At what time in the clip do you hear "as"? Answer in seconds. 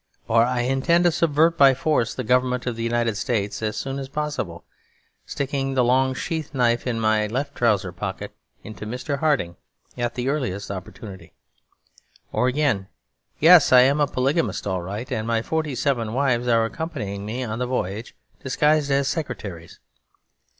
3.61-3.77, 3.99-4.09, 18.89-19.07